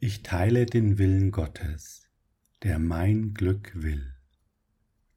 Ich 0.00 0.22
teile 0.22 0.64
den 0.64 0.96
Willen 0.96 1.32
Gottes, 1.32 2.08
der 2.62 2.78
mein 2.78 3.34
Glück 3.34 3.72
will. 3.74 4.14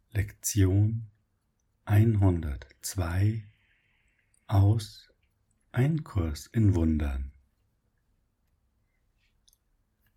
Lektion 0.09 1.05
102 1.85 3.47
aus 4.47 5.13
Ein 5.71 6.03
Kurs 6.03 6.47
in 6.47 6.73
Wundern. 6.73 7.31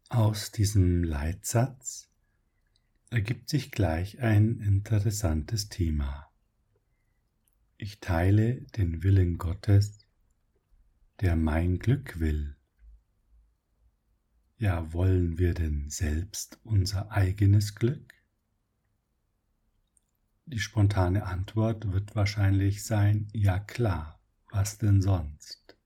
Aus 0.08 0.50
diesem 0.50 1.04
Leitsatz 1.04 2.08
ergibt 3.10 3.50
sich 3.50 3.70
gleich 3.70 4.20
ein 4.20 4.60
interessantes 4.60 5.68
Thema. 5.68 6.32
Ich 7.76 8.00
teile 8.00 8.62
den 8.78 9.02
Willen 9.02 9.36
Gottes, 9.36 9.98
der 11.20 11.36
mein 11.36 11.78
Glück 11.78 12.18
will. 12.18 12.56
Ja, 14.56 14.92
wollen 14.92 15.38
wir 15.38 15.54
denn 15.54 15.90
selbst 15.90 16.58
unser 16.64 17.10
eigenes 17.10 17.74
Glück? 17.74 18.14
Die 20.46 20.58
spontane 20.58 21.26
Antwort 21.26 21.92
wird 21.92 22.14
wahrscheinlich 22.14 22.84
sein, 22.84 23.28
ja 23.32 23.58
klar, 23.58 24.20
was 24.50 24.78
denn 24.78 25.02
sonst? 25.02 25.76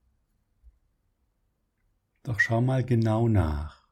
Doch 2.22 2.40
schau 2.40 2.60
mal 2.60 2.84
genau 2.84 3.28
nach. 3.28 3.88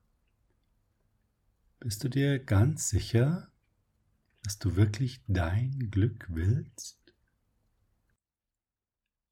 Bist 1.80 2.04
du 2.04 2.08
dir 2.08 2.38
ganz 2.38 2.88
sicher, 2.90 3.50
dass 4.42 4.58
du 4.58 4.76
wirklich 4.76 5.22
dein 5.26 5.90
Glück 5.90 6.26
willst? 6.28 6.98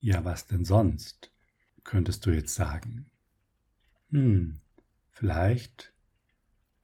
Ja, 0.00 0.24
was 0.24 0.46
denn 0.46 0.64
sonst? 0.64 1.30
könntest 1.84 2.24
du 2.26 2.30
jetzt 2.30 2.54
sagen. 2.54 3.10
Hm, 4.10 4.60
vielleicht 5.14 5.92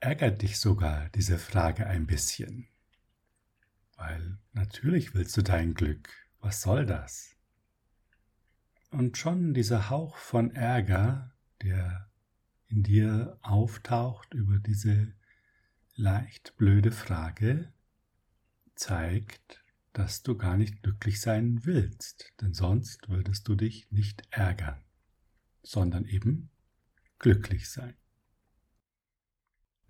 ärgert 0.00 0.42
dich 0.42 0.58
sogar 0.58 1.08
diese 1.10 1.38
Frage 1.38 1.86
ein 1.86 2.06
bisschen. 2.06 2.66
Weil 3.96 4.38
natürlich 4.52 5.14
willst 5.14 5.36
du 5.36 5.42
dein 5.42 5.74
Glück. 5.74 6.08
Was 6.40 6.62
soll 6.62 6.86
das? 6.86 7.36
Und 8.90 9.18
schon 9.18 9.52
dieser 9.52 9.90
Hauch 9.90 10.16
von 10.16 10.54
Ärger, 10.54 11.32
der 11.62 12.10
in 12.68 12.82
dir 12.82 13.38
auftaucht 13.42 14.32
über 14.32 14.58
diese 14.58 15.12
leicht 15.94 16.56
blöde 16.56 16.92
Frage, 16.92 17.72
zeigt, 18.74 19.62
dass 19.92 20.22
du 20.22 20.36
gar 20.36 20.56
nicht 20.56 20.82
glücklich 20.82 21.20
sein 21.20 21.66
willst, 21.66 22.32
denn 22.40 22.54
sonst 22.54 23.08
würdest 23.10 23.46
du 23.48 23.54
dich 23.54 23.90
nicht 23.90 24.22
ärgern 24.30 24.82
sondern 25.62 26.04
eben 26.04 26.50
glücklich 27.18 27.68
sein. 27.68 27.94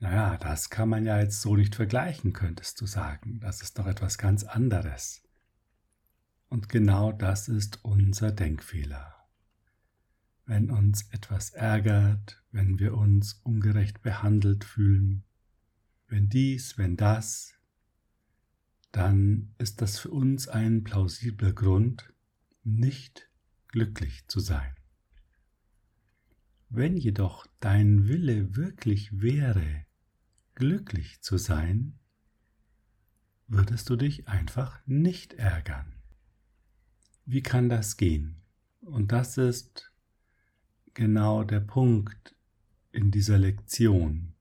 Naja, 0.00 0.38
das 0.38 0.70
kann 0.70 0.88
man 0.88 1.04
ja 1.04 1.20
jetzt 1.20 1.42
so 1.42 1.56
nicht 1.56 1.74
vergleichen, 1.74 2.32
könntest 2.32 2.80
du 2.80 2.86
sagen. 2.86 3.38
Das 3.40 3.60
ist 3.60 3.78
doch 3.78 3.86
etwas 3.86 4.16
ganz 4.16 4.44
anderes. 4.44 5.22
Und 6.48 6.70
genau 6.70 7.12
das 7.12 7.48
ist 7.48 7.84
unser 7.84 8.32
Denkfehler. 8.32 9.14
Wenn 10.46 10.70
uns 10.70 11.02
etwas 11.10 11.50
ärgert, 11.50 12.42
wenn 12.50 12.78
wir 12.78 12.94
uns 12.96 13.34
ungerecht 13.44 14.00
behandelt 14.00 14.64
fühlen, 14.64 15.22
wenn 16.08 16.30
dies, 16.30 16.78
wenn 16.78 16.96
das, 16.96 17.54
dann 18.92 19.54
ist 19.58 19.82
das 19.82 19.98
für 19.98 20.10
uns 20.10 20.48
ein 20.48 20.82
plausibler 20.82 21.52
Grund, 21.52 22.12
nicht 22.64 23.28
glücklich 23.68 24.26
zu 24.28 24.40
sein. 24.40 24.74
Wenn 26.70 26.96
jedoch 26.96 27.46
dein 27.60 28.08
Wille 28.08 28.56
wirklich 28.56 29.20
wäre, 29.20 29.84
glücklich 30.60 31.22
zu 31.22 31.38
sein, 31.38 31.98
würdest 33.46 33.88
du 33.88 33.96
dich 33.96 34.28
einfach 34.28 34.78
nicht 34.84 35.32
ärgern. 35.32 35.94
Wie 37.24 37.42
kann 37.42 37.70
das 37.70 37.96
gehen? 37.96 38.42
Und 38.82 39.10
das 39.10 39.38
ist 39.38 39.90
genau 40.92 41.44
der 41.44 41.60
Punkt 41.60 42.36
in 42.92 43.10
dieser 43.10 43.38
Lektion. 43.38 44.34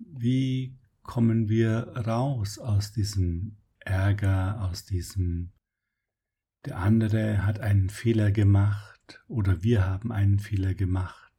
Wie 0.00 0.76
kommen 1.04 1.48
wir 1.48 1.86
raus 1.96 2.58
aus 2.58 2.90
diesem 2.90 3.56
Ärger, 3.78 4.62
aus 4.62 4.84
diesem, 4.84 5.52
der 6.64 6.78
andere 6.78 7.46
hat 7.46 7.60
einen 7.60 7.88
Fehler 7.88 8.32
gemacht, 8.32 9.22
oder 9.28 9.62
wir 9.62 9.86
haben 9.86 10.10
einen 10.10 10.40
Fehler 10.40 10.74
gemacht 10.74 11.29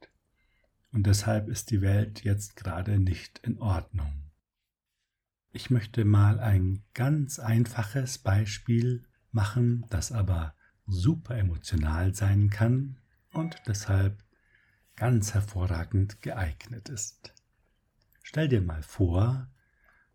und 0.92 1.08
deshalb 1.08 1.48
ist 1.48 1.72
die 1.72 1.82
Welt 1.82 2.24
jetzt 2.24 2.56
gerade 2.56 3.00
nicht 3.00 3.40
in 3.40 3.60
Ordnung. 3.60 4.32
Ich 5.54 5.70
möchte 5.70 6.06
mal 6.06 6.40
ein 6.40 6.84
ganz 6.94 7.40
einfaches 7.40 8.18
Beispiel 8.18 9.04
machen, 9.32 9.86
das 9.90 10.12
aber 10.12 10.56
super 10.86 11.38
emotional 11.38 12.14
sein 12.14 12.50
kann 12.50 12.98
und 13.32 13.56
deshalb 13.68 14.24
ganz 14.96 15.34
hervorragend 15.34 16.22
geeignet 16.22 16.90
ist. 16.90 17.34
Stell 18.24 18.48
dir 18.48 18.62
mal 18.62 18.82
vor, 18.84 19.50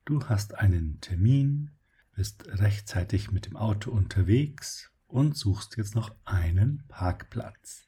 du 0.05 0.29
hast 0.29 0.55
einen 0.55 1.01
Termin, 1.01 1.71
bist 2.15 2.47
rechtzeitig 2.47 3.31
mit 3.31 3.47
dem 3.47 3.57
Auto 3.57 3.91
unterwegs 3.91 4.91
und 5.07 5.37
suchst 5.37 5.77
jetzt 5.77 5.95
noch 5.95 6.15
einen 6.25 6.85
Parkplatz. 6.89 7.87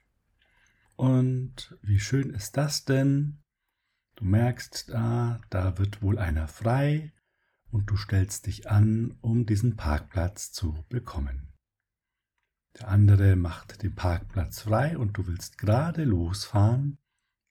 Und 0.99 1.79
wie 1.81 2.01
schön 2.01 2.31
ist 2.31 2.57
das 2.57 2.85
denn? 2.85 3.39
Du 4.17 4.25
merkst, 4.25 4.89
da, 4.89 5.41
da 5.49 5.79
wird 5.79 6.03
wohl 6.03 6.19
einer 6.19 6.49
frei 6.49 7.13
und 7.71 7.89
du 7.89 7.97
stellst 7.97 8.49
dich 8.49 8.69
an, 8.69 9.17
um 9.21 9.47
diesen 9.47 9.77
Parkplatz 9.77 10.51
zu 10.51 10.85
bekommen. 10.89 11.55
Der 12.81 12.89
andere 12.89 13.37
macht 13.37 13.81
den 13.85 13.95
Parkplatz 13.95 14.63
frei 14.63 14.99
und 14.99 15.17
du 15.17 15.29
willst 15.29 15.57
gerade 15.59 16.03
losfahren, 16.03 16.99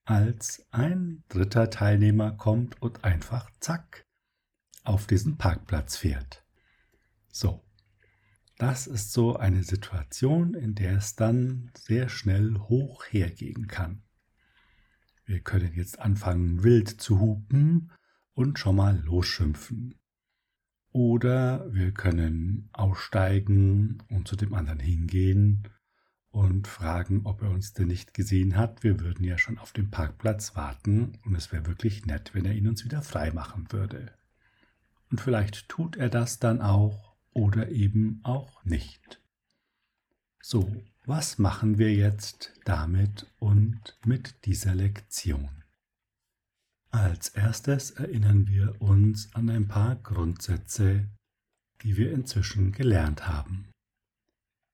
als 0.03 0.68
ein 0.72 1.24
dritter 1.30 1.69
Teilnehmer 1.69 2.34
kommt 2.34 2.81
und 2.81 3.06
einfach 3.06 3.50
zack 3.62 4.06
auf 4.84 5.07
diesen 5.07 5.38
Parkplatz 5.38 5.96
fährt. 5.96 6.44
So, 7.31 7.63
das 8.57 8.88
ist 8.88 9.12
so 9.13 9.35
eine 9.35 9.63
Situation, 9.63 10.53
in 10.53 10.73
der 10.73 10.97
es 10.97 11.16
dann 11.16 11.72
sehr 11.78 12.09
schnell 12.09 12.56
hoch 12.57 13.06
hergehen 13.06 13.68
kann. 13.68 14.01
Wir 15.25 15.41
können 15.41 15.73
jetzt 15.75 16.00
anfangen, 16.00 16.63
wild 16.63 16.90
zu 16.90 17.19
hupen 17.19 17.91
und 18.34 18.57
schon 18.57 18.78
mal 18.78 18.97
losschimpfen. 19.03 20.00
Oder 20.91 21.72
wir 21.72 21.91
können 21.91 22.69
aussteigen 22.73 24.01
und 24.09 24.28
zu 24.28 24.35
dem 24.35 24.53
anderen 24.53 24.79
hingehen 24.79 25.68
und 26.31 26.68
fragen, 26.68 27.25
ob 27.25 27.41
er 27.41 27.51
uns 27.51 27.74
denn 27.74 27.88
nicht 27.88 28.13
gesehen 28.13 28.56
hat. 28.56 28.84
Wir 28.84 29.00
würden 29.00 29.24
ja 29.24 29.38
schon 29.38 29.57
auf 29.57 29.74
dem 29.74 29.91
Parkplatz 29.91 30.56
warten 30.56 31.13
und 31.25 31.35
es 31.35 31.51
wäre 31.51 31.68
wirklich 31.68 32.06
nett, 32.06 32.34
wenn 32.34 32.45
er 32.45 32.53
ihn 32.53 32.68
uns 32.68 32.85
wieder 32.85 33.01
frei 33.01 33.31
machen 33.31 33.72
würde. 33.72 34.13
Und 35.12 35.22
vielleicht 35.22 35.69
tut 35.69 35.97
er 35.97 36.09
das 36.09 36.39
dann 36.39 36.62
auch 36.62 37.06
oder 37.38 37.70
eben 37.70 38.20
auch 38.24 38.64
nicht. 38.66 39.22
So, 40.42 40.75
was 41.06 41.38
machen 41.38 41.78
wir 41.78 41.94
jetzt 41.94 42.52
damit 42.66 43.28
und 43.38 43.98
mit 44.03 44.46
dieser 44.46 44.74
Lektion? 44.74 45.64
Als 46.90 47.30
erstes 47.30 47.92
erinnern 47.92 48.48
wir 48.48 48.81
uns 48.81 49.34
an 49.36 49.50
ein 49.52 49.68
paar 49.68 49.98
Grundsätze, 49.98 51.08
die 51.84 51.96
wir 51.96 52.12
inzwischen 52.12 52.72
gelernt 52.72 53.28
haben. 53.28 53.69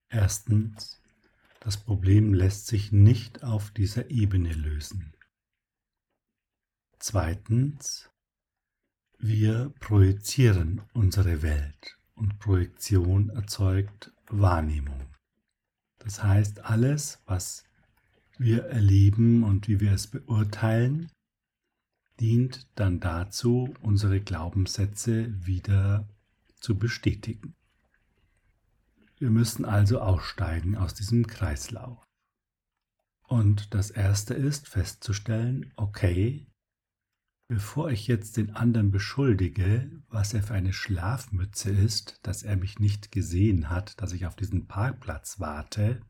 Erstens, 0.08 1.02
das 1.60 1.76
Problem 1.76 2.32
lässt 2.32 2.66
sich 2.66 2.92
nicht 2.92 3.42
auf 3.42 3.72
dieser 3.72 4.10
Ebene 4.10 4.54
lösen. 4.54 5.12
Zweitens, 6.98 8.08
wir 9.18 9.74
projizieren 9.80 10.80
unsere 10.94 11.42
Welt 11.42 11.98
und 12.14 12.38
Projektion 12.38 13.30
erzeugt 13.30 14.12
Wahrnehmung. 14.28 15.00
Das 15.98 16.22
heißt, 16.22 16.64
alles, 16.64 17.20
was 17.26 17.64
wir 18.38 18.64
erleben 18.64 19.42
und 19.42 19.68
wie 19.68 19.80
wir 19.80 19.92
es 19.92 20.06
beurteilen, 20.06 21.10
dient 22.20 22.68
dann 22.74 23.00
dazu, 23.00 23.74
unsere 23.80 24.20
Glaubenssätze 24.20 25.32
wieder 25.46 26.08
zu 26.60 26.78
bestätigen. 26.78 27.54
Wir 29.18 29.30
müssen 29.30 29.64
also 29.64 30.00
aussteigen 30.00 30.76
aus 30.76 30.94
diesem 30.94 31.26
Kreislauf. 31.26 32.04
Und 33.26 33.72
das 33.74 33.90
Erste 33.90 34.34
ist 34.34 34.68
festzustellen, 34.68 35.72
okay, 35.76 36.46
Bevor 37.54 37.88
ich 37.92 38.08
jetzt 38.08 38.36
den 38.36 38.56
anderen 38.56 38.90
beschuldige, 38.90 39.88
was 40.08 40.34
er 40.34 40.42
für 40.42 40.54
eine 40.54 40.72
Schlafmütze 40.72 41.70
ist, 41.70 42.18
dass 42.24 42.42
er 42.42 42.56
mich 42.56 42.80
nicht 42.80 43.12
gesehen 43.12 43.70
hat, 43.70 44.02
dass 44.02 44.10
ich 44.10 44.26
auf 44.26 44.34
diesen 44.34 44.66
Parkplatz 44.66 45.38
warte, 45.38 46.00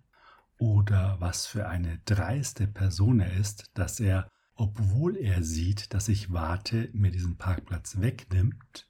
oder 0.56 1.20
was 1.20 1.44
für 1.44 1.68
eine 1.68 1.98
dreiste 2.06 2.66
Person 2.66 3.20
er 3.20 3.34
ist, 3.34 3.70
dass 3.74 4.00
er 4.00 4.26
obwohl 4.54 5.18
er 5.18 5.42
sieht, 5.42 5.92
dass 5.92 6.08
ich 6.08 6.32
warte, 6.32 6.88
mir 6.94 7.10
diesen 7.10 7.36
Parkplatz 7.36 8.00
wegnimmt, 8.00 8.88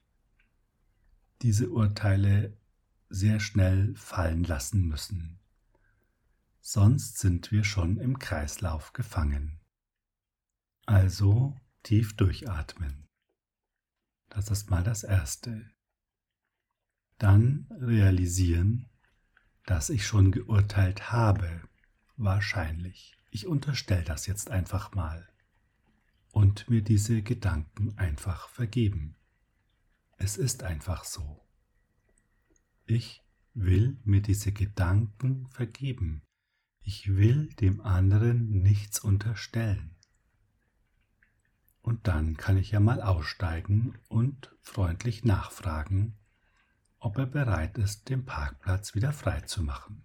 diese 1.42 1.70
Urteile 1.70 2.56
sehr 3.08 3.40
schnell 3.40 3.96
fallen 3.96 4.44
lassen 4.44 4.86
müssen. 4.86 5.40
Sonst 6.60 7.18
sind 7.18 7.50
wir 7.50 7.64
schon 7.64 7.96
im 7.96 8.20
Kreislauf 8.20 8.92
gefangen. 8.92 9.58
Also 10.86 11.56
tief 11.84 12.16
durchatmen. 12.16 13.06
Das 14.30 14.50
ist 14.50 14.70
mal 14.70 14.82
das 14.82 15.04
Erste. 15.04 15.70
Dann 17.18 17.68
realisieren, 17.80 18.88
dass 19.66 19.90
ich 19.90 20.04
schon 20.04 20.32
geurteilt 20.32 21.12
habe, 21.12 21.62
wahrscheinlich. 22.16 23.16
Ich 23.30 23.46
unterstelle 23.46 24.02
das 24.02 24.26
jetzt 24.26 24.50
einfach 24.50 24.94
mal 24.94 25.28
und 26.32 26.68
mir 26.68 26.82
diese 26.82 27.22
Gedanken 27.22 27.96
einfach 27.96 28.48
vergeben. 28.48 29.16
Es 30.16 30.36
ist 30.36 30.62
einfach 30.64 31.04
so. 31.04 31.46
Ich 32.86 33.22
will 33.54 34.00
mir 34.04 34.20
diese 34.20 34.52
Gedanken 34.52 35.46
vergeben. 35.48 36.22
Ich 36.80 37.14
will 37.16 37.48
dem 37.54 37.80
anderen 37.80 38.62
nichts 38.62 38.98
unterstellen. 38.98 39.93
Und 41.84 42.08
dann 42.08 42.38
kann 42.38 42.56
ich 42.56 42.70
ja 42.70 42.80
mal 42.80 43.02
aussteigen 43.02 43.98
und 44.08 44.50
freundlich 44.62 45.22
nachfragen, 45.22 46.16
ob 46.98 47.18
er 47.18 47.26
bereit 47.26 47.76
ist, 47.76 48.08
den 48.08 48.24
Parkplatz 48.24 48.94
wieder 48.94 49.12
frei 49.12 49.42
zu 49.42 49.62
machen. 49.62 50.02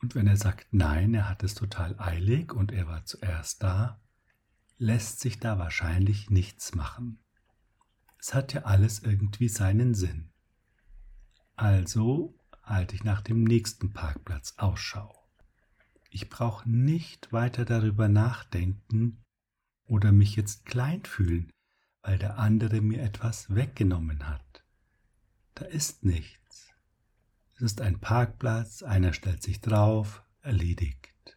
Und 0.00 0.16
wenn 0.16 0.26
er 0.26 0.36
sagt 0.36 0.66
nein, 0.72 1.14
er 1.14 1.28
hat 1.28 1.44
es 1.44 1.54
total 1.54 1.94
eilig 2.00 2.52
und 2.52 2.72
er 2.72 2.88
war 2.88 3.04
zuerst 3.04 3.62
da, 3.62 4.00
lässt 4.76 5.20
sich 5.20 5.38
da 5.38 5.56
wahrscheinlich 5.56 6.30
nichts 6.30 6.74
machen. 6.74 7.20
Es 8.18 8.34
hat 8.34 8.52
ja 8.52 8.62
alles 8.62 9.04
irgendwie 9.04 9.48
seinen 9.48 9.94
Sinn. 9.94 10.32
Also 11.54 12.36
halte 12.64 12.96
ich 12.96 13.04
nach 13.04 13.20
dem 13.20 13.44
nächsten 13.44 13.92
Parkplatz 13.92 14.54
Ausschau. 14.56 15.14
Ich 16.10 16.28
brauche 16.28 16.68
nicht 16.68 17.32
weiter 17.32 17.64
darüber 17.64 18.08
nachdenken 18.08 19.22
oder 19.92 20.10
mich 20.10 20.36
jetzt 20.36 20.64
klein 20.64 21.04
fühlen, 21.04 21.52
weil 22.00 22.18
der 22.18 22.38
andere 22.38 22.80
mir 22.80 23.02
etwas 23.02 23.54
weggenommen 23.54 24.26
hat. 24.26 24.64
Da 25.54 25.66
ist 25.66 26.02
nichts. 26.02 26.72
Es 27.54 27.60
ist 27.60 27.82
ein 27.82 28.00
Parkplatz, 28.00 28.82
einer 28.82 29.12
stellt 29.12 29.42
sich 29.42 29.60
drauf, 29.60 30.24
erledigt. 30.40 31.36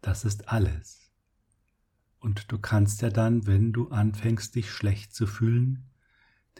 Das 0.00 0.24
ist 0.24 0.48
alles. 0.48 1.12
Und 2.20 2.50
du 2.50 2.58
kannst 2.58 3.02
ja 3.02 3.10
dann, 3.10 3.46
wenn 3.46 3.70
du 3.74 3.90
anfängst, 3.90 4.54
dich 4.54 4.70
schlecht 4.70 5.14
zu 5.14 5.26
fühlen, 5.26 5.90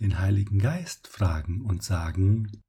den 0.01 0.19
Heiligen 0.19 0.59
Geist 0.59 1.09
fragen 1.09 1.63
und 1.63 1.83
sagen, 1.85 2.63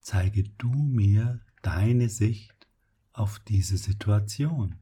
zeige 0.00 0.42
du 0.42 0.72
mir 0.72 1.40
deine 1.62 2.08
Sicht 2.08 2.66
auf 3.12 3.38
diese 3.38 3.78
Situation. 3.78 4.80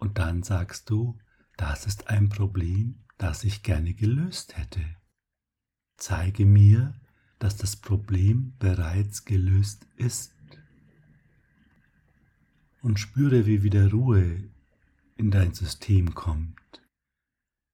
Und 0.00 0.18
dann 0.18 0.42
sagst 0.42 0.90
du, 0.90 1.18
das 1.56 1.86
ist 1.86 2.08
ein 2.08 2.30
Problem, 2.30 3.04
das 3.18 3.44
ich 3.44 3.62
gerne 3.62 3.92
gelöst 3.92 4.56
hätte. 4.56 4.84
Zeige 5.98 6.46
mir, 6.46 6.98
dass 7.38 7.58
das 7.58 7.76
Problem 7.76 8.54
bereits 8.58 9.26
gelöst 9.26 9.86
ist. 9.96 10.34
Und 12.80 12.98
spüre, 12.98 13.44
wie 13.44 13.62
wieder 13.62 13.90
Ruhe 13.90 14.48
in 15.18 15.30
dein 15.30 15.52
System 15.52 16.14
kommt, 16.14 16.80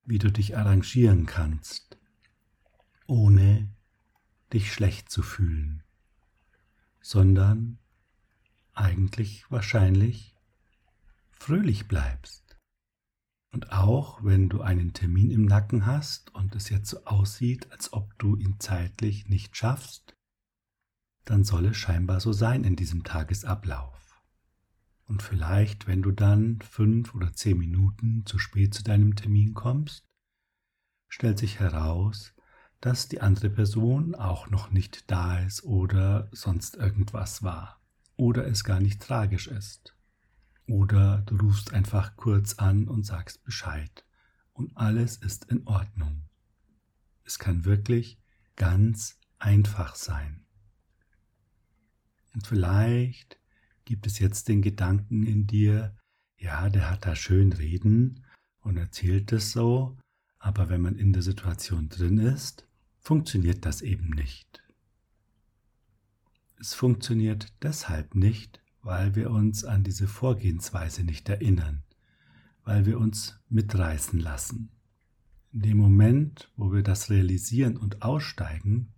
wie 0.05 0.19
du 0.19 0.32
dich 0.32 0.56
arrangieren 0.56 1.26
kannst, 1.26 1.96
ohne 3.06 3.73
dich 4.52 4.73
schlecht 4.73 5.12
zu 5.12 5.23
fühlen, 5.23 5.84
sondern 7.00 7.78
eigentlich 8.75 9.49
wahrscheinlich 9.49 10.36
fröhlich 11.47 11.87
bleibst. 11.87 12.59
Und 13.53 13.71
auch 13.71 14.25
wenn 14.25 14.49
du 14.49 14.63
einen 14.63 14.95
Termin 14.95 15.31
im 15.31 15.45
Nacken 15.45 15.87
hast 15.87 16.35
und 16.35 16.57
es 16.57 16.71
jetzt 16.71 16.91
so 16.91 17.05
aussieht, 17.05 17.71
als 17.71 17.93
ob 17.93 18.19
du 18.19 18.35
ihn 18.35 18.59
zeitlich 18.59 19.29
nicht 19.29 19.57
schaffst, 19.57 20.17
dann 21.25 21.45
soll 21.45 21.67
es 21.67 21.77
scheinbar 21.77 22.19
so 22.19 22.33
sein 22.33 22.65
in 22.65 22.75
diesem 22.75 23.05
Tagesablauf. 23.05 24.21
Und 25.07 25.23
vielleicht, 25.23 25.87
wenn 25.87 26.03
du 26.03 26.11
dann 26.11 26.59
fünf 26.63 27.15
oder 27.15 27.33
zehn 27.33 27.59
Minuten 27.59 28.27
zu 28.27 28.41
spät 28.41 28.75
zu 28.75 28.83
deinem 28.83 29.15
Termin 29.15 29.55
kommst, 29.55 30.05
stellt 31.07 31.39
sich 31.39 31.61
heraus, 31.61 32.35
dass 32.81 33.07
die 33.07 33.21
andere 33.21 33.51
Person 33.51 34.17
auch 34.17 34.51
noch 34.51 34.73
nicht 34.73 35.09
da 35.13 35.39
ist 35.39 35.63
oder 35.63 36.29
sonst 36.33 36.75
irgendwas 36.75 37.45
war 37.45 37.81
oder 38.17 38.49
es 38.49 38.65
gar 38.65 38.81
nicht 38.81 39.01
tragisch 39.01 39.47
ist. 39.47 39.96
Oder 40.67 41.23
du 41.27 41.37
rufst 41.37 41.73
einfach 41.73 42.17
kurz 42.17 42.55
an 42.55 42.89
und 42.89 43.05
sagst 43.05 43.45
Bescheid 43.45 44.05
und 44.53 44.77
alles 44.77 45.17
ist 45.17 45.45
in 45.47 45.67
Ordnung. 45.67 46.23
Es 47.25 47.39
kann 47.39 47.65
wirklich 47.65 48.19
ganz 48.57 49.19
einfach 49.39 49.95
sein. 49.95 50.45
Und 52.35 52.47
vielleicht 52.47 53.39
gibt 53.85 54.07
es 54.07 54.19
jetzt 54.19 54.49
den 54.49 54.63
Gedanken 54.63 55.25
in 55.27 55.47
dir, 55.47 55.97
ja, 56.37 56.69
der 56.69 56.91
hat 56.91 57.07
da 57.07 57.15
schön 57.15 57.53
reden 57.53 58.25
und 58.61 58.77
erzählt 58.77 59.33
es 59.33 59.53
so, 59.53 59.97
aber 60.39 60.69
wenn 60.69 60.83
man 60.83 60.97
in 60.97 61.12
der 61.12 61.23
Situation 61.23 61.89
drin 61.89 62.19
ist, 62.19 62.67
funktioniert 63.01 63.65
das 63.65 63.83
eben 63.83 64.11
nicht. 64.11 64.62
Es 66.59 66.75
funktioniert 66.75 67.53
deshalb 67.62 68.15
nicht, 68.15 68.61
weil 68.87 69.17
wir 69.17 69.33
uns 69.33 69.65
an 69.65 69.83
diese 69.83 70.06
Vorgehensweise 70.06 71.03
nicht 71.03 71.29
erinnern, 71.29 71.83
weil 72.62 72.87
wir 72.87 73.00
uns 73.00 73.41
mitreißen 73.49 74.21
lassen. 74.21 74.71
In 75.53 75.62
dem 75.62 75.77
Moment, 75.79 76.53
wo 76.56 76.73
wir 76.73 76.85
das 76.85 77.11
realisieren 77.11 77.77
und 77.77 78.03
aussteigen, 78.03 78.93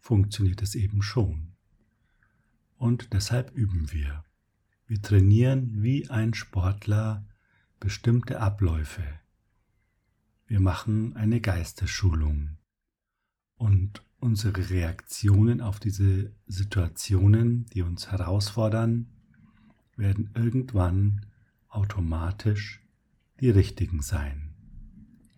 funktioniert 0.00 0.60
es 0.60 0.74
eben 0.74 1.02
schon 1.02 1.52
und 2.78 3.12
deshalb 3.12 3.52
üben 3.52 3.92
wir. 3.92 4.24
Wir 4.88 5.00
trainieren 5.00 5.84
wie 5.84 6.10
ein 6.10 6.34
Sportler 6.34 7.24
bestimmte 7.78 8.40
Abläufe. 8.40 9.04
Wir 10.48 10.58
machen 10.58 11.14
eine 11.14 11.40
Geistesschulung 11.40 12.56
und 13.54 14.02
unsere 14.18 14.68
Reaktionen 14.70 15.60
auf 15.60 15.78
diese 15.78 16.32
Situationen, 16.48 17.66
die 17.66 17.82
uns 17.82 18.10
herausfordern, 18.10 19.11
werden 19.96 20.30
irgendwann 20.34 21.26
automatisch 21.68 22.80
die 23.40 23.50
richtigen 23.50 24.02
sein. 24.02 24.54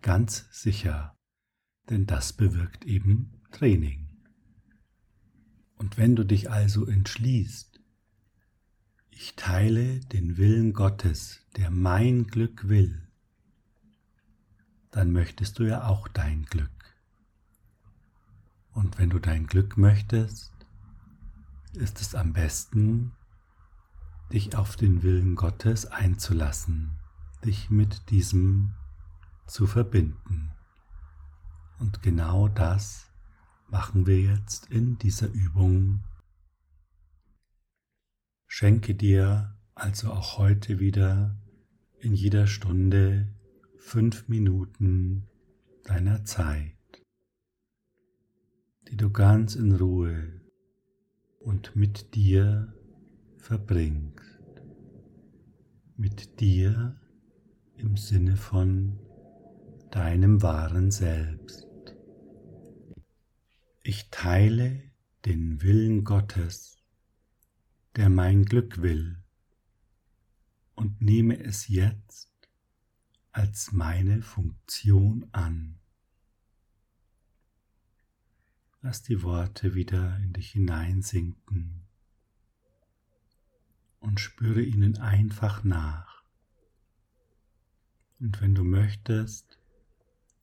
Ganz 0.01 0.47
sicher, 0.51 1.15
denn 1.89 2.05
das 2.05 2.33
bewirkt 2.33 2.85
eben 2.85 3.41
Training. 3.51 4.07
Und 5.77 5.97
wenn 5.97 6.15
du 6.15 6.23
dich 6.23 6.49
also 6.49 6.85
entschließt, 6.85 7.81
ich 9.09 9.35
teile 9.35 9.99
den 10.01 10.37
Willen 10.37 10.73
Gottes, 10.73 11.41
der 11.55 11.71
mein 11.71 12.27
Glück 12.27 12.67
will, 12.67 13.07
dann 14.91 15.11
möchtest 15.11 15.59
du 15.59 15.63
ja 15.63 15.87
auch 15.87 16.07
dein 16.07 16.45
Glück. 16.45 16.69
Und 18.71 18.99
wenn 18.99 19.09
du 19.09 19.19
dein 19.19 19.47
Glück 19.47 19.77
möchtest, 19.77 20.53
ist 21.73 22.01
es 22.01 22.13
am 22.13 22.33
besten, 22.33 23.13
dich 24.31 24.55
auf 24.55 24.75
den 24.75 25.03
Willen 25.03 25.35
Gottes 25.35 25.85
einzulassen, 25.85 26.97
dich 27.43 27.69
mit 27.69 28.09
diesem 28.09 28.73
zu 29.47 29.67
verbinden. 29.67 30.51
Und 31.79 32.01
genau 32.01 32.47
das 32.47 33.11
machen 33.67 34.05
wir 34.05 34.19
jetzt 34.19 34.67
in 34.71 34.97
dieser 34.97 35.27
Übung. 35.27 36.03
Schenke 38.47 38.95
dir 38.95 39.55
also 39.75 40.11
auch 40.11 40.37
heute 40.37 40.79
wieder 40.79 41.35
in 41.99 42.13
jeder 42.13 42.47
Stunde 42.47 43.27
fünf 43.77 44.27
Minuten 44.27 45.27
deiner 45.83 46.23
Zeit, 46.23 46.71
die 48.87 48.97
du 48.97 49.11
ganz 49.11 49.55
in 49.55 49.75
Ruhe 49.75 50.41
und 51.39 51.75
mit 51.75 52.15
dir 52.15 52.74
verbringst. 53.45 54.39
Mit 55.97 56.39
dir 56.39 56.99
im 57.77 57.95
Sinne 57.95 58.37
von 58.37 58.99
deinem 59.91 60.41
wahren 60.41 60.89
Selbst. 60.89 61.67
Ich 63.83 64.09
teile 64.09 64.81
den 65.25 65.61
Willen 65.61 66.05
Gottes, 66.05 66.83
der 67.95 68.09
mein 68.09 68.45
Glück 68.45 68.81
will. 68.81 69.21
und 70.77 70.99
nehme 70.99 71.39
es 71.39 71.69
jetzt 71.69 72.31
als 73.31 73.71
meine 73.71 74.21
Funktion 74.21 75.25
an. 75.31 75.79
Lass 78.81 79.03
die 79.03 79.23
Worte 79.23 79.73
wieder 79.73 80.17
in 80.17 80.33
dich 80.33 80.51
hineinsinken 80.51 81.84
und 83.99 84.19
spüre 84.19 84.61
ihnen 84.61 84.97
einfach 84.97 85.63
nach. 85.63 86.23
Und 88.19 88.41
wenn 88.41 88.55
du 88.55 88.63
möchtest, 88.63 89.59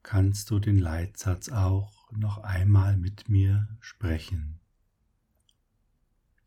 kannst 0.02 0.50
du 0.50 0.58
den 0.58 0.78
Leitsatz 0.78 1.48
auch 1.48 2.10
noch 2.12 2.38
einmal 2.38 2.96
mit 2.96 3.28
mir 3.28 3.68
sprechen. 3.80 4.60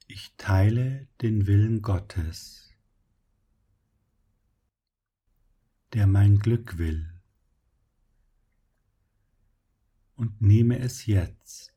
Ich 0.08 0.34
teile 0.38 1.08
den 1.22 1.48
Willen 1.48 1.82
Gottes, 1.82 2.74
der 5.94 6.06
mein 6.06 6.38
Glück 6.38 6.78
will, 6.78 7.12
und 10.16 10.42
nehme 10.42 10.80
es 10.80 11.06
jetzt 11.08 11.74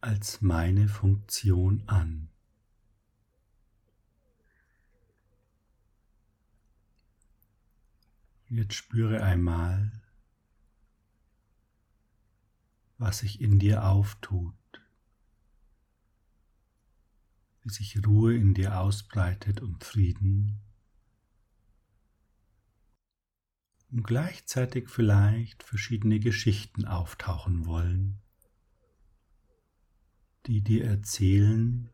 als 0.00 0.40
meine 0.40 0.88
Funktion 0.88 1.82
an. 1.86 2.30
Jetzt 8.52 8.74
spüre 8.74 9.22
einmal, 9.22 9.92
was 12.98 13.20
sich 13.20 13.40
in 13.40 13.60
dir 13.60 13.84
auftut, 13.86 14.54
wie 17.62 17.68
sich 17.68 18.04
Ruhe 18.04 18.34
in 18.34 18.52
dir 18.54 18.80
ausbreitet 18.80 19.60
und 19.60 19.84
Frieden. 19.84 20.58
Und 23.92 24.02
gleichzeitig 24.02 24.88
vielleicht 24.88 25.62
verschiedene 25.62 26.18
Geschichten 26.18 26.86
auftauchen 26.86 27.66
wollen, 27.66 28.20
die 30.46 30.60
dir 30.60 30.86
erzählen, 30.86 31.88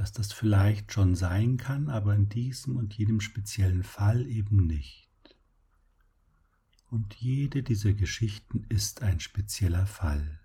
dass 0.00 0.12
das 0.12 0.32
vielleicht 0.32 0.94
schon 0.94 1.14
sein 1.14 1.58
kann, 1.58 1.90
aber 1.90 2.14
in 2.14 2.30
diesem 2.30 2.78
und 2.78 2.94
jedem 2.94 3.20
speziellen 3.20 3.82
Fall 3.82 4.26
eben 4.26 4.66
nicht. 4.66 5.10
Und 6.86 7.16
jede 7.16 7.62
dieser 7.62 7.92
Geschichten 7.92 8.64
ist 8.70 9.02
ein 9.02 9.20
spezieller 9.20 9.86
Fall. 9.86 10.40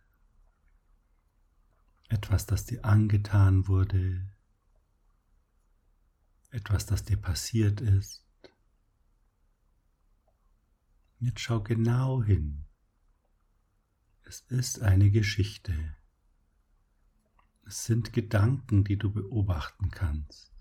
Etwas, 2.09 2.45
das 2.45 2.65
dir 2.65 2.83
angetan 2.83 3.69
wurde, 3.69 4.29
etwas, 6.49 6.85
das 6.85 7.05
dir 7.05 7.15
passiert 7.15 7.79
ist. 7.79 8.25
Jetzt 11.19 11.39
schau 11.39 11.63
genau 11.63 12.21
hin. 12.21 12.65
Es 14.23 14.41
ist 14.49 14.81
eine 14.81 15.11
Geschichte. 15.11 15.95
Es 17.67 17.85
sind 17.85 18.13
Gedanken, 18.13 18.83
die 18.83 18.95
du 18.95 19.11
beobachten 19.11 19.89
kannst. 19.89 20.51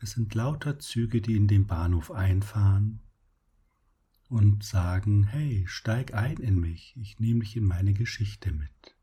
Es 0.00 0.10
sind 0.10 0.34
lauter 0.34 0.80
Züge, 0.80 1.20
die 1.20 1.36
in 1.36 1.46
den 1.46 1.68
Bahnhof 1.68 2.10
einfahren 2.10 3.00
und 4.28 4.64
sagen, 4.64 5.22
hey, 5.22 5.64
steig 5.68 6.14
ein 6.14 6.38
in 6.38 6.58
mich, 6.58 6.96
ich 6.96 7.20
nehme 7.20 7.40
dich 7.40 7.56
in 7.56 7.64
meine 7.64 7.94
Geschichte 7.94 8.50
mit. 8.50 8.96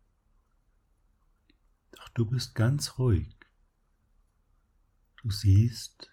Doch 1.92 2.10
du 2.10 2.26
bist 2.26 2.56
ganz 2.56 2.98
ruhig. 2.98 3.34
Du 5.22 5.32
siehst, 5.32 6.12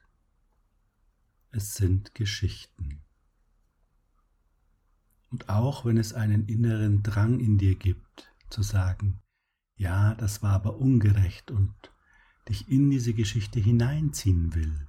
es 1.51 1.75
sind 1.75 2.15
Geschichten. 2.15 3.03
Und 5.31 5.49
auch 5.49 5.85
wenn 5.85 5.97
es 5.97 6.13
einen 6.13 6.47
inneren 6.47 7.03
Drang 7.03 7.41
in 7.41 7.59
dir 7.59 7.75
gibt, 7.75 8.33
zu 8.49 8.63
sagen, 8.63 9.21
ja, 9.77 10.15
das 10.15 10.43
war 10.43 10.53
aber 10.53 10.79
ungerecht 10.79 11.51
und 11.51 11.75
dich 12.49 12.69
in 12.69 12.91
diese 12.91 13.13
Geschichte 13.15 13.61
hineinziehen 13.61 14.55
will, 14.55 14.89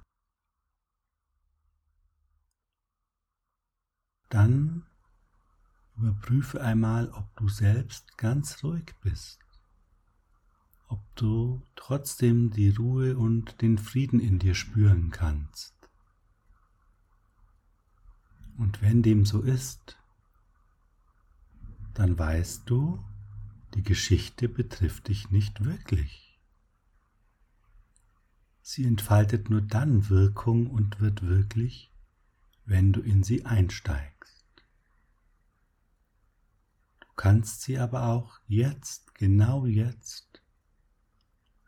dann 4.28 4.86
überprüfe 5.96 6.60
einmal, 6.60 7.10
ob 7.10 7.34
du 7.36 7.48
selbst 7.48 8.16
ganz 8.18 8.62
ruhig 8.62 8.94
bist, 9.02 9.40
ob 10.88 11.00
du 11.16 11.62
trotzdem 11.74 12.50
die 12.50 12.70
Ruhe 12.70 13.16
und 13.16 13.60
den 13.60 13.78
Frieden 13.78 14.20
in 14.20 14.38
dir 14.38 14.54
spüren 14.54 15.10
kannst. 15.10 15.74
Und 18.56 18.82
wenn 18.82 19.02
dem 19.02 19.24
so 19.24 19.42
ist, 19.42 19.98
dann 21.94 22.18
weißt 22.18 22.68
du, 22.70 23.02
die 23.78 23.84
Geschichte 23.84 24.48
betrifft 24.48 25.06
dich 25.06 25.30
nicht 25.30 25.64
wirklich. 25.64 26.36
Sie 28.60 28.84
entfaltet 28.84 29.50
nur 29.50 29.62
dann 29.62 30.08
Wirkung 30.08 30.66
und 30.66 30.98
wird 30.98 31.22
wirklich, 31.22 31.94
wenn 32.64 32.92
du 32.92 33.00
in 33.00 33.22
sie 33.22 33.46
einsteigst. 33.46 34.44
Du 36.98 37.06
kannst 37.14 37.62
sie 37.62 37.78
aber 37.78 38.08
auch 38.08 38.40
jetzt, 38.48 39.14
genau 39.14 39.64
jetzt, 39.64 40.42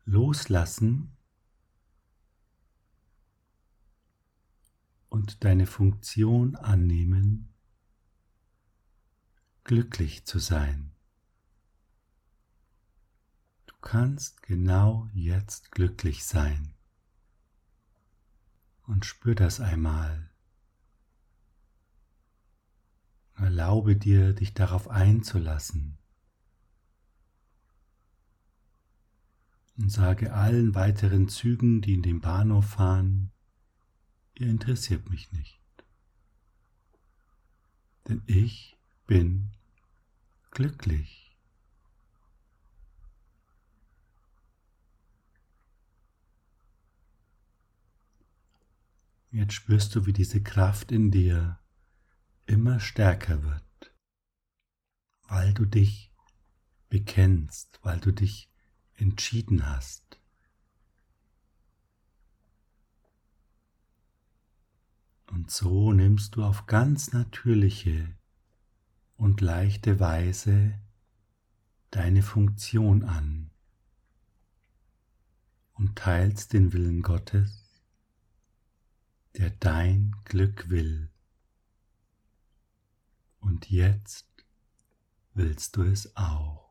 loslassen 0.05 1.17
und 5.11 5.45
deine 5.45 5.67
Funktion 5.67 6.57
annehmen, 6.57 7.55
glücklich 9.63 10.25
zu 10.25 10.41
sein. 10.41 10.90
Du 13.83 13.89
kannst 13.89 14.43
genau 14.43 15.09
jetzt 15.15 15.73
glücklich 15.73 16.25
sein. 16.25 16.75
Und 18.87 19.07
spür 19.07 19.35
das 19.35 19.59
einmal. 19.59 20.31
Erlaube 23.37 23.97
dir, 23.97 24.35
dich 24.35 24.53
darauf 24.53 24.89
einzulassen. 24.89 25.97
Und 29.79 29.91
sage 29.91 30.35
allen 30.35 30.75
weiteren 30.75 31.29
Zügen, 31.29 31.81
die 31.81 31.95
in 31.95 32.03
den 32.03 32.21
Bahnhof 32.21 32.67
fahren, 32.67 33.33
ihr 34.35 34.49
interessiert 34.49 35.09
mich 35.09 35.33
nicht. 35.33 35.59
Denn 38.07 38.23
ich 38.27 38.77
bin 39.07 39.53
glücklich. 40.51 41.20
Jetzt 49.33 49.53
spürst 49.53 49.95
du, 49.95 50.07
wie 50.07 50.13
diese 50.13 50.43
Kraft 50.43 50.91
in 50.91 51.13
dir 51.13 51.61
immer 52.47 52.81
stärker 52.81 53.45
wird, 53.45 53.95
weil 55.29 55.55
du 55.55 55.65
dich 55.67 56.13
bekennst, 56.89 57.79
weil 57.83 58.01
du 58.01 58.13
dich 58.13 58.51
entschieden 58.95 59.67
hast. 59.67 60.21
Und 65.29 65.49
so 65.49 65.93
nimmst 65.93 66.35
du 66.35 66.43
auf 66.43 66.67
ganz 66.67 67.13
natürliche 67.13 68.17
und 69.17 69.41
leichte 69.41 70.01
Weise 70.01 70.77
deine 71.93 72.23
Funktion 72.23 73.05
an 73.05 73.53
und 75.75 75.97
teilst 75.97 76.53
den 76.53 76.73
Willen 76.73 77.03
Gottes 77.03 77.60
der 79.37 79.51
dein 79.51 80.17
Glück 80.25 80.69
will. 80.71 81.11
Und 83.41 83.71
jetzt 83.71 84.27
willst 85.35 85.77
du 85.77 85.83
es 85.83 86.17
auch. 86.17 86.71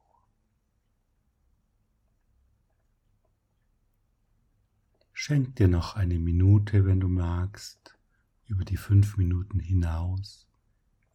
Schenk 5.13 5.55
dir 5.57 5.67
noch 5.67 5.95
eine 5.95 6.17
Minute, 6.17 6.85
wenn 6.85 6.99
du 6.99 7.07
magst, 7.07 7.97
über 8.45 8.63
die 8.63 8.77
fünf 8.77 9.17
Minuten 9.17 9.59
hinaus 9.59 10.47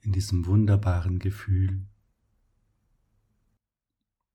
in 0.02 0.12
diesem 0.12 0.46
wunderbaren 0.46 1.18
Gefühl. 1.18 1.86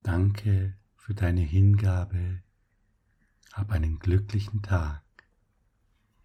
Danke 0.02 0.76
für 0.96 1.14
deine 1.14 1.42
Hingabe. 1.42 2.42
Hab 3.52 3.70
einen 3.70 3.98
glücklichen 3.98 4.62
Tag. 4.62 5.02